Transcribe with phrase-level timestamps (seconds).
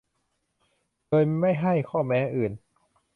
[1.09, 2.51] โดยไม่ให้ข้อแม้อื่น